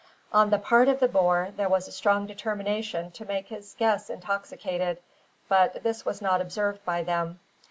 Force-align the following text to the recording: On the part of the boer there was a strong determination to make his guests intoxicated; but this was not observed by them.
On 0.33 0.49
the 0.49 0.57
part 0.57 0.87
of 0.87 0.99
the 0.99 1.07
boer 1.07 1.51
there 1.55 1.69
was 1.69 1.87
a 1.87 1.91
strong 1.91 2.25
determination 2.25 3.11
to 3.11 3.23
make 3.23 3.49
his 3.49 3.75
guests 3.77 4.09
intoxicated; 4.09 4.97
but 5.47 5.83
this 5.83 6.03
was 6.07 6.23
not 6.23 6.41
observed 6.41 6.83
by 6.83 7.03
them. 7.03 7.39